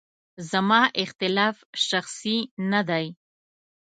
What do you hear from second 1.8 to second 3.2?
شخصي نه دی.